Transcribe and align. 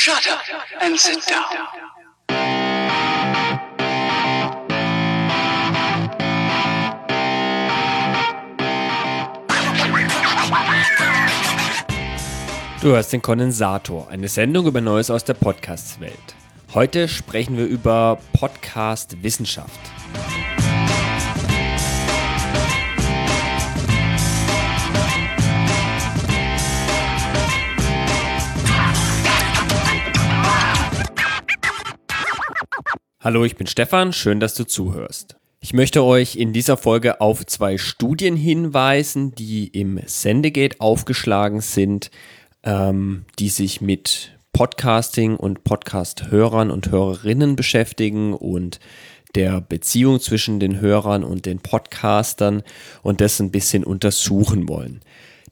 Shut 0.00 0.28
up 0.28 0.38
and 0.80 0.96
sit 0.96 1.18
down. 1.28 1.42
Du 12.80 12.90
hörst 12.90 13.12
den 13.12 13.22
Kondensator, 13.22 14.08
eine 14.08 14.28
Sendung 14.28 14.66
über 14.66 14.80
Neues 14.80 15.10
aus 15.10 15.24
der 15.24 15.34
Podcast-Welt. 15.34 16.12
Heute 16.74 17.08
sprechen 17.08 17.56
wir 17.56 17.66
über 17.66 18.20
Podcast-Wissenschaft. 18.34 19.80
Hallo, 33.28 33.44
ich 33.44 33.56
bin 33.56 33.66
Stefan, 33.66 34.14
schön, 34.14 34.40
dass 34.40 34.54
du 34.54 34.64
zuhörst. 34.64 35.36
Ich 35.60 35.74
möchte 35.74 36.02
euch 36.02 36.36
in 36.36 36.54
dieser 36.54 36.78
Folge 36.78 37.20
auf 37.20 37.44
zwei 37.44 37.76
Studien 37.76 38.36
hinweisen, 38.36 39.34
die 39.34 39.66
im 39.66 40.00
Sendegate 40.06 40.80
aufgeschlagen 40.80 41.60
sind, 41.60 42.10
ähm, 42.62 43.26
die 43.38 43.50
sich 43.50 43.82
mit 43.82 44.38
Podcasting 44.54 45.36
und 45.36 45.62
Podcast-Hörern 45.62 46.70
und 46.70 46.90
Hörerinnen 46.90 47.54
beschäftigen 47.54 48.32
und 48.32 48.80
der 49.34 49.60
Beziehung 49.60 50.20
zwischen 50.20 50.58
den 50.58 50.80
Hörern 50.80 51.22
und 51.22 51.44
den 51.44 51.58
Podcastern 51.58 52.62
und 53.02 53.20
das 53.20 53.40
ein 53.40 53.50
bisschen 53.50 53.84
untersuchen 53.84 54.70
wollen. 54.70 55.02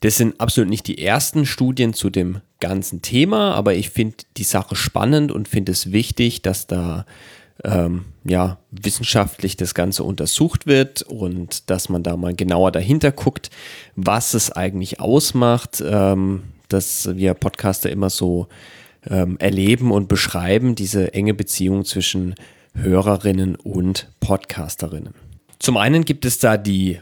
Das 0.00 0.16
sind 0.16 0.40
absolut 0.40 0.70
nicht 0.70 0.86
die 0.86 1.04
ersten 1.04 1.44
Studien 1.44 1.92
zu 1.92 2.08
dem 2.08 2.40
ganzen 2.58 3.02
Thema, 3.02 3.52
aber 3.52 3.74
ich 3.74 3.90
finde 3.90 4.16
die 4.38 4.44
Sache 4.44 4.76
spannend 4.76 5.30
und 5.30 5.46
finde 5.46 5.72
es 5.72 5.92
wichtig, 5.92 6.40
dass 6.40 6.66
da 6.66 7.04
ähm, 7.64 8.04
ja, 8.24 8.58
wissenschaftlich 8.70 9.56
das 9.56 9.74
Ganze 9.74 10.04
untersucht 10.04 10.66
wird 10.66 11.02
und 11.02 11.70
dass 11.70 11.88
man 11.88 12.02
da 12.02 12.16
mal 12.16 12.34
genauer 12.34 12.72
dahinter 12.72 13.12
guckt, 13.12 13.50
was 13.94 14.34
es 14.34 14.52
eigentlich 14.52 15.00
ausmacht, 15.00 15.82
ähm, 15.84 16.44
dass 16.68 17.16
wir 17.16 17.34
Podcaster 17.34 17.90
immer 17.90 18.10
so 18.10 18.48
ähm, 19.08 19.36
erleben 19.38 19.92
und 19.92 20.08
beschreiben, 20.08 20.74
diese 20.74 21.14
enge 21.14 21.34
Beziehung 21.34 21.84
zwischen 21.84 22.34
Hörerinnen 22.74 23.56
und 23.56 24.10
Podcasterinnen. 24.20 25.14
Zum 25.58 25.76
einen 25.76 26.04
gibt 26.04 26.24
es 26.24 26.38
da 26.38 26.56
die 26.56 27.00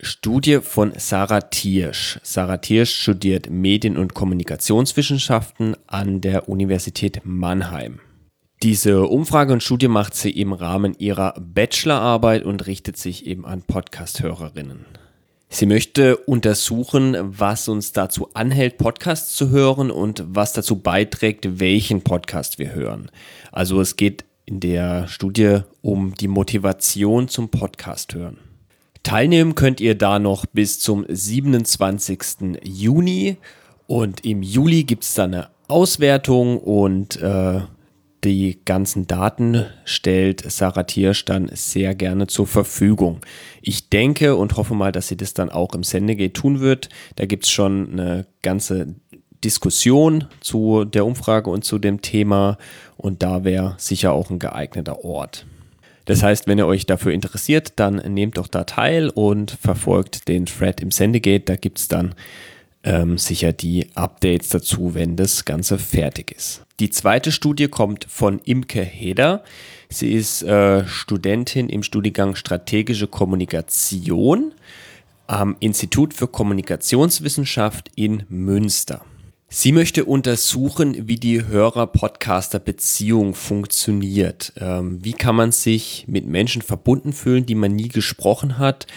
Studie 0.00 0.58
von 0.60 0.92
Sarah 0.96 1.40
Thiersch. 1.40 2.20
Sarah 2.22 2.58
Thiersch 2.58 2.94
studiert 2.94 3.48
Medien- 3.48 3.96
und 3.96 4.12
Kommunikationswissenschaften 4.12 5.76
an 5.86 6.20
der 6.20 6.48
Universität 6.48 7.22
Mannheim. 7.24 8.00
Diese 8.64 9.08
Umfrage 9.08 9.52
und 9.52 9.62
Studie 9.62 9.88
macht 9.88 10.14
sie 10.14 10.30
im 10.30 10.54
Rahmen 10.54 10.94
ihrer 10.98 11.34
Bachelorarbeit 11.38 12.44
und 12.44 12.66
richtet 12.66 12.96
sich 12.96 13.26
eben 13.26 13.44
an 13.44 13.60
Podcast-Hörerinnen. 13.60 14.86
Sie 15.50 15.66
möchte 15.66 16.16
untersuchen, 16.16 17.14
was 17.20 17.68
uns 17.68 17.92
dazu 17.92 18.30
anhält, 18.32 18.78
Podcasts 18.78 19.36
zu 19.36 19.50
hören 19.50 19.90
und 19.90 20.24
was 20.26 20.54
dazu 20.54 20.76
beiträgt, 20.76 21.60
welchen 21.60 22.00
Podcast 22.00 22.58
wir 22.58 22.74
hören. 22.74 23.10
Also 23.52 23.82
es 23.82 23.96
geht 23.96 24.24
in 24.46 24.60
der 24.60 25.08
Studie 25.08 25.58
um 25.82 26.14
die 26.14 26.28
Motivation 26.28 27.28
zum 27.28 27.50
Podcast 27.50 28.14
hören. 28.14 28.38
Teilnehmen 29.02 29.54
könnt 29.54 29.82
ihr 29.82 29.94
da 29.94 30.18
noch 30.18 30.46
bis 30.46 30.80
zum 30.80 31.04
27. 31.06 32.62
Juni 32.62 33.36
und 33.86 34.24
im 34.24 34.42
Juli 34.42 34.84
gibt 34.84 35.04
es 35.04 35.12
dann 35.12 35.34
eine 35.34 35.50
Auswertung 35.68 36.56
und 36.58 37.20
äh, 37.20 37.60
die 38.24 38.60
ganzen 38.64 39.06
Daten 39.06 39.66
stellt 39.84 40.50
Sarah 40.50 40.84
Tiersch 40.84 41.24
dann 41.24 41.50
sehr 41.52 41.94
gerne 41.94 42.26
zur 42.26 42.46
Verfügung. 42.46 43.20
Ich 43.60 43.90
denke 43.90 44.36
und 44.36 44.56
hoffe 44.56 44.74
mal, 44.74 44.92
dass 44.92 45.08
sie 45.08 45.16
das 45.16 45.34
dann 45.34 45.50
auch 45.50 45.74
im 45.74 45.84
Sendegate 45.84 46.32
tun 46.32 46.60
wird. 46.60 46.88
Da 47.16 47.26
gibt 47.26 47.44
es 47.44 47.50
schon 47.50 47.92
eine 47.92 48.26
ganze 48.42 48.94
Diskussion 49.44 50.24
zu 50.40 50.84
der 50.84 51.04
Umfrage 51.04 51.50
und 51.50 51.64
zu 51.64 51.78
dem 51.78 52.00
Thema 52.00 52.56
und 52.96 53.22
da 53.22 53.44
wäre 53.44 53.74
sicher 53.76 54.12
auch 54.12 54.30
ein 54.30 54.38
geeigneter 54.38 55.04
Ort. 55.04 55.46
Das 56.06 56.22
heißt, 56.22 56.46
wenn 56.46 56.58
ihr 56.58 56.66
euch 56.66 56.86
dafür 56.86 57.12
interessiert, 57.12 57.74
dann 57.76 57.96
nehmt 57.96 58.38
doch 58.38 58.48
da 58.48 58.64
teil 58.64 59.10
und 59.10 59.50
verfolgt 59.50 60.28
den 60.28 60.46
Thread 60.46 60.80
im 60.80 60.90
Sendegate. 60.90 61.44
Da 61.44 61.56
gibt 61.56 61.78
es 61.78 61.88
dann 61.88 62.14
ähm, 62.82 63.16
sicher 63.16 63.52
die 63.52 63.88
Updates 63.94 64.50
dazu, 64.50 64.94
wenn 64.94 65.16
das 65.16 65.44
Ganze 65.44 65.78
fertig 65.78 66.32
ist. 66.32 66.63
Die 66.80 66.90
zweite 66.90 67.30
Studie 67.30 67.68
kommt 67.68 68.06
von 68.08 68.40
Imke 68.40 68.82
Heder. 68.82 69.44
Sie 69.88 70.12
ist 70.12 70.42
äh, 70.42 70.84
Studentin 70.88 71.68
im 71.68 71.84
Studiengang 71.84 72.34
Strategische 72.34 73.06
Kommunikation 73.06 74.52
am 75.28 75.56
Institut 75.60 76.14
für 76.14 76.26
Kommunikationswissenschaft 76.26 77.90
in 77.94 78.24
Münster. 78.28 79.04
Sie 79.48 79.70
möchte 79.70 80.04
untersuchen, 80.04 81.06
wie 81.06 81.14
die 81.14 81.46
Hörer-Podcaster-Beziehung 81.46 83.34
funktioniert. 83.34 84.52
Ähm, 84.56 84.98
wie 85.04 85.12
kann 85.12 85.36
man 85.36 85.52
sich 85.52 86.06
mit 86.08 86.26
Menschen 86.26 86.60
verbunden 86.60 87.12
fühlen, 87.12 87.46
die 87.46 87.54
man 87.54 87.76
nie 87.76 87.86
gesprochen 87.86 88.58
hat 88.58 88.88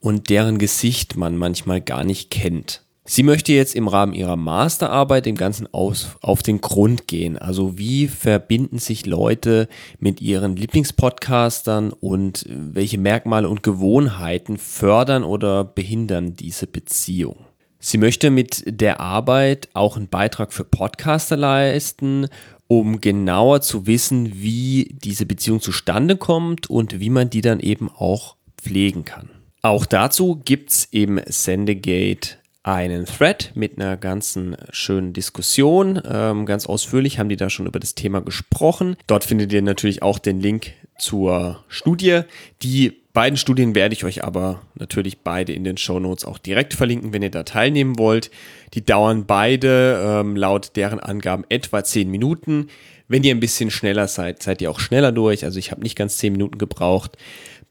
und 0.00 0.30
deren 0.30 0.56
Gesicht 0.56 1.16
man 1.16 1.36
manchmal 1.36 1.82
gar 1.82 2.02
nicht 2.02 2.30
kennt. 2.30 2.85
Sie 3.08 3.22
möchte 3.22 3.52
jetzt 3.52 3.76
im 3.76 3.86
Rahmen 3.86 4.14
ihrer 4.14 4.36
Masterarbeit 4.36 5.26
dem 5.26 5.36
Ganzen 5.36 5.72
aus, 5.72 6.16
auf 6.22 6.42
den 6.42 6.60
Grund 6.60 7.06
gehen. 7.06 7.38
Also 7.38 7.78
wie 7.78 8.08
verbinden 8.08 8.78
sich 8.78 9.06
Leute 9.06 9.68
mit 10.00 10.20
ihren 10.20 10.56
Lieblingspodcastern 10.56 11.92
und 11.92 12.44
welche 12.48 12.98
Merkmale 12.98 13.48
und 13.48 13.62
Gewohnheiten 13.62 14.58
fördern 14.58 15.22
oder 15.22 15.62
behindern 15.62 16.34
diese 16.34 16.66
Beziehung? 16.66 17.36
Sie 17.78 17.98
möchte 17.98 18.30
mit 18.30 18.64
der 18.66 18.98
Arbeit 18.98 19.68
auch 19.72 19.96
einen 19.96 20.08
Beitrag 20.08 20.52
für 20.52 20.64
Podcaster 20.64 21.36
leisten, 21.36 22.26
um 22.66 23.00
genauer 23.00 23.60
zu 23.60 23.86
wissen, 23.86 24.32
wie 24.34 24.96
diese 25.00 25.26
Beziehung 25.26 25.60
zustande 25.60 26.16
kommt 26.16 26.68
und 26.68 26.98
wie 26.98 27.10
man 27.10 27.30
die 27.30 27.40
dann 27.40 27.60
eben 27.60 27.88
auch 27.88 28.34
pflegen 28.60 29.04
kann. 29.04 29.30
Auch 29.62 29.86
dazu 29.86 30.42
gibt's 30.44 30.88
im 30.90 31.20
Sendegate 31.26 32.38
einen 32.66 33.06
Thread 33.06 33.52
mit 33.54 33.78
einer 33.78 33.96
ganzen 33.96 34.56
schönen 34.70 35.12
Diskussion. 35.12 36.02
Ähm, 36.04 36.46
ganz 36.46 36.66
ausführlich 36.66 37.20
haben 37.20 37.28
die 37.28 37.36
da 37.36 37.48
schon 37.48 37.66
über 37.66 37.78
das 37.78 37.94
Thema 37.94 38.20
gesprochen. 38.20 38.96
Dort 39.06 39.22
findet 39.22 39.52
ihr 39.52 39.62
natürlich 39.62 40.02
auch 40.02 40.18
den 40.18 40.40
Link 40.40 40.72
zur 40.98 41.62
Studie. 41.68 42.22
Die 42.62 42.92
beiden 43.12 43.36
Studien 43.36 43.76
werde 43.76 43.94
ich 43.94 44.04
euch 44.04 44.24
aber 44.24 44.62
natürlich 44.74 45.20
beide 45.20 45.52
in 45.52 45.62
den 45.62 45.76
Show 45.76 46.00
Notes 46.00 46.24
auch 46.24 46.38
direkt 46.38 46.74
verlinken, 46.74 47.12
wenn 47.12 47.22
ihr 47.22 47.30
da 47.30 47.44
teilnehmen 47.44 48.00
wollt. 48.00 48.32
Die 48.74 48.84
dauern 48.84 49.26
beide 49.26 50.02
ähm, 50.04 50.34
laut 50.34 50.72
deren 50.74 50.98
Angaben 50.98 51.44
etwa 51.48 51.84
10 51.84 52.10
Minuten. 52.10 52.66
Wenn 53.06 53.22
ihr 53.22 53.32
ein 53.32 53.40
bisschen 53.40 53.70
schneller 53.70 54.08
seid, 54.08 54.42
seid 54.42 54.60
ihr 54.60 54.72
auch 54.72 54.80
schneller 54.80 55.12
durch. 55.12 55.44
Also 55.44 55.60
ich 55.60 55.70
habe 55.70 55.82
nicht 55.82 55.96
ganz 55.96 56.16
10 56.16 56.32
Minuten 56.32 56.58
gebraucht. 56.58 57.16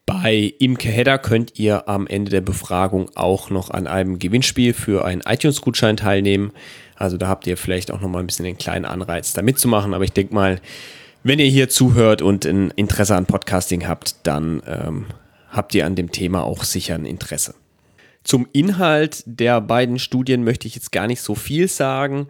Bei 0.06 0.54
Imke 0.60 0.90
Hedder 0.90 1.18
könnt 1.18 1.58
ihr 1.58 1.90
am 1.90 2.06
Ende 2.06 2.30
der 2.30 2.42
Befragung 2.42 3.10
auch 3.16 3.50
noch 3.50 3.72
an 3.72 3.88
einem 3.88 4.20
Gewinnspiel 4.20 4.74
für 4.74 5.04
einen 5.04 5.22
iTunes-Gutschein 5.22 5.98
teilnehmen. 5.98 6.52
Also 6.96 7.18
da 7.18 7.28
habt 7.28 7.48
ihr 7.48 7.58
vielleicht 7.58 7.90
auch 7.90 8.02
noch 8.02 8.10
mal 8.10 8.20
ein 8.20 8.28
bisschen 8.28 8.46
den 8.46 8.58
kleinen 8.58 8.86
Anreiz, 8.86 9.34
da 9.34 9.42
mitzumachen. 9.42 9.96
Aber 9.96 10.04
ich 10.04 10.12
denke 10.12 10.36
mal, 10.36 10.62
wenn 11.24 11.40
ihr 11.40 11.48
hier 11.48 11.70
zuhört 11.70 12.22
und 12.22 12.46
ein 12.46 12.70
Interesse 12.76 13.16
an 13.16 13.26
Podcasting 13.26 13.88
habt, 13.88 14.16
dann 14.24 14.62
ähm, 14.68 15.06
habt 15.50 15.74
ihr 15.74 15.88
an 15.88 15.96
dem 15.96 16.12
Thema 16.12 16.44
auch 16.44 16.64
sicher 16.64 16.94
ein 16.94 17.06
Interesse. 17.06 17.56
Zum 18.24 18.48
Inhalt 18.54 19.24
der 19.26 19.60
beiden 19.60 19.98
Studien 19.98 20.44
möchte 20.44 20.68
ich 20.68 20.76
jetzt 20.76 20.92
gar 20.92 21.08
nicht 21.08 21.22
so 21.22 21.34
viel 21.34 21.68
sagen 21.68 22.28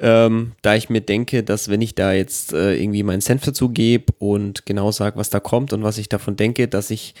ähm, 0.00 0.52
da 0.62 0.74
ich 0.74 0.90
mir 0.90 1.00
denke, 1.00 1.42
dass 1.42 1.68
wenn 1.68 1.80
ich 1.80 1.94
da 1.94 2.12
jetzt 2.12 2.52
äh, 2.52 2.74
irgendwie 2.74 3.02
meinen 3.02 3.20
Senf 3.20 3.44
dazu 3.44 3.68
gebe 3.70 4.12
und 4.18 4.64
genau 4.66 4.92
sage, 4.92 5.16
was 5.16 5.30
da 5.30 5.40
kommt 5.40 5.72
und 5.72 5.82
was 5.82 5.98
ich 5.98 6.08
davon 6.08 6.36
denke, 6.36 6.68
dass 6.68 6.90
ich 6.90 7.14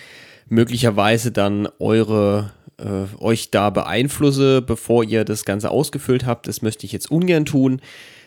möglicherweise 0.48 1.32
dann 1.32 1.68
eure 1.78 2.52
äh, 2.78 3.22
euch 3.22 3.50
da 3.50 3.70
beeinflusse, 3.70 4.62
bevor 4.62 5.04
ihr 5.04 5.24
das 5.24 5.44
Ganze 5.44 5.70
ausgefüllt 5.70 6.24
habt. 6.24 6.46
Das 6.46 6.62
möchte 6.62 6.86
ich 6.86 6.92
jetzt 6.92 7.10
ungern 7.10 7.44
tun. 7.44 7.80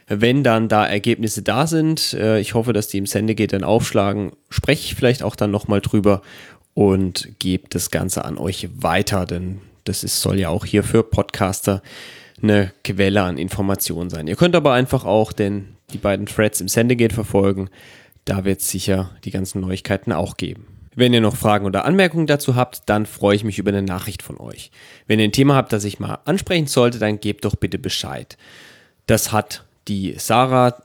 Wenn 0.07 0.43
dann 0.43 0.67
da 0.67 0.85
Ergebnisse 0.85 1.41
da 1.41 1.67
sind, 1.67 2.13
äh, 2.13 2.39
ich 2.39 2.53
hoffe, 2.53 2.73
dass 2.73 2.89
die 2.89 2.97
im 2.97 3.05
Sendegate 3.05 3.57
dann 3.57 3.63
aufschlagen, 3.63 4.33
spreche 4.49 4.83
ich 4.83 4.95
vielleicht 4.95 5.23
auch 5.23 5.37
dann 5.37 5.51
nochmal 5.51 5.79
drüber 5.79 6.21
und 6.73 7.29
gebe 7.39 7.69
das 7.69 7.91
Ganze 7.91 8.25
an 8.25 8.37
euch 8.37 8.67
weiter, 8.75 9.25
denn 9.25 9.59
das 9.85 10.03
ist, 10.03 10.21
soll 10.21 10.39
ja 10.39 10.49
auch 10.49 10.65
hier 10.65 10.83
für 10.83 11.03
Podcaster 11.03 11.81
eine 12.41 12.71
Quelle 12.83 13.23
an 13.23 13.37
Informationen 13.37 14.09
sein. 14.09 14.27
Ihr 14.27 14.35
könnt 14.35 14.55
aber 14.55 14.73
einfach 14.73 15.05
auch 15.05 15.31
den, 15.31 15.75
die 15.93 15.97
beiden 15.97 16.25
Threads 16.25 16.61
im 16.61 16.67
Sendegate 16.67 17.13
verfolgen. 17.13 17.69
Da 18.25 18.45
wird 18.45 18.61
es 18.61 18.69
sicher 18.69 19.11
die 19.23 19.31
ganzen 19.31 19.61
Neuigkeiten 19.61 20.11
auch 20.11 20.37
geben. 20.37 20.67
Wenn 20.93 21.13
ihr 21.13 21.21
noch 21.21 21.35
Fragen 21.35 21.65
oder 21.65 21.85
Anmerkungen 21.85 22.27
dazu 22.27 22.55
habt, 22.55 22.83
dann 22.87 23.05
freue 23.05 23.35
ich 23.35 23.43
mich 23.43 23.59
über 23.59 23.69
eine 23.69 23.81
Nachricht 23.81 24.21
von 24.21 24.37
euch. 24.37 24.71
Wenn 25.07 25.19
ihr 25.19 25.25
ein 25.25 25.31
Thema 25.31 25.55
habt, 25.55 25.71
das 25.71 25.85
ich 25.85 25.99
mal 25.99 26.19
ansprechen 26.25 26.67
sollte, 26.67 26.99
dann 26.99 27.19
gebt 27.19 27.45
doch 27.45 27.55
bitte 27.55 27.79
Bescheid. 27.79 28.37
Das 29.07 29.31
hat 29.31 29.63
die 29.87 30.15
Sarah 30.17 30.75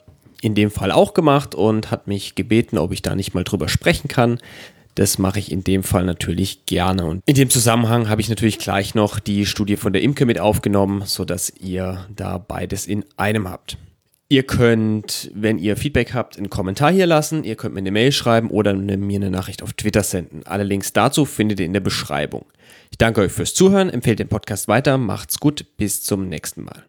in 0.42 0.54
dem 0.54 0.70
Fall 0.70 0.92
auch 0.92 1.12
gemacht 1.12 1.54
und 1.54 1.90
hat 1.90 2.06
mich 2.06 2.36
gebeten, 2.36 2.78
ob 2.78 2.92
ich 2.92 3.02
da 3.02 3.16
nicht 3.16 3.34
mal 3.34 3.42
drüber 3.42 3.68
sprechen 3.68 4.08
kann. 4.08 4.38
Das 4.96 5.18
mache 5.18 5.38
ich 5.38 5.52
in 5.52 5.62
dem 5.62 5.82
Fall 5.82 6.04
natürlich 6.04 6.64
gerne. 6.64 7.04
Und 7.04 7.22
in 7.26 7.34
dem 7.34 7.50
Zusammenhang 7.50 8.08
habe 8.08 8.22
ich 8.22 8.30
natürlich 8.30 8.58
gleich 8.58 8.94
noch 8.94 9.20
die 9.20 9.44
Studie 9.44 9.76
von 9.76 9.92
der 9.92 10.02
Imke 10.02 10.24
mit 10.24 10.40
aufgenommen, 10.40 11.02
sodass 11.04 11.52
ihr 11.60 12.06
da 12.14 12.38
beides 12.38 12.86
in 12.86 13.04
einem 13.18 13.48
habt. 13.48 13.76
Ihr 14.28 14.42
könnt, 14.42 15.30
wenn 15.34 15.58
ihr 15.58 15.76
Feedback 15.76 16.14
habt, 16.14 16.36
einen 16.36 16.50
Kommentar 16.50 16.90
hier 16.90 17.06
lassen. 17.06 17.44
Ihr 17.44 17.56
könnt 17.56 17.74
mir 17.74 17.80
eine 17.80 17.92
Mail 17.92 18.10
schreiben 18.10 18.50
oder 18.50 18.74
mir 18.74 19.16
eine 19.16 19.30
Nachricht 19.30 19.62
auf 19.62 19.74
Twitter 19.74 20.02
senden. 20.02 20.44
Alle 20.46 20.64
Links 20.64 20.92
dazu 20.94 21.26
findet 21.26 21.60
ihr 21.60 21.66
in 21.66 21.74
der 21.74 21.80
Beschreibung. 21.80 22.46
Ich 22.90 22.98
danke 22.98 23.20
euch 23.20 23.32
fürs 23.32 23.54
Zuhören, 23.54 23.90
empfehlt 23.90 24.18
den 24.18 24.28
Podcast 24.28 24.66
weiter, 24.66 24.98
macht's 24.98 25.38
gut, 25.38 25.66
bis 25.76 26.02
zum 26.02 26.28
nächsten 26.28 26.64
Mal. 26.64 26.84